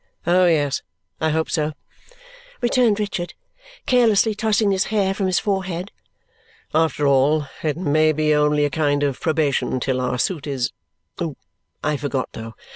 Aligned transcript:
"Oh, 0.25 0.47
yes, 0.47 0.81
I 1.19 1.29
hope 1.29 1.51
so," 1.51 1.73
returned 2.59 2.99
Richard, 2.99 3.35
carelessly 3.85 4.33
tossing 4.33 4.71
his 4.71 4.85
hair 4.85 5.13
from 5.13 5.27
his 5.27 5.37
forehead. 5.37 5.91
"After 6.73 7.05
all, 7.05 7.45
it 7.61 7.77
may 7.77 8.11
be 8.11 8.33
only 8.33 8.65
a 8.65 8.71
kind 8.71 9.03
of 9.03 9.19
probation 9.21 9.79
till 9.79 10.01
our 10.01 10.17
suit 10.17 10.47
is 10.47 10.71
I 11.83 11.97
forgot 11.97 12.29
though. 12.31 12.55